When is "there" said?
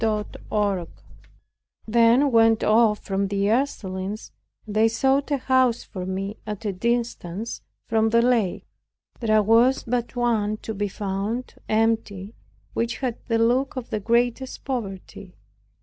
9.19-9.43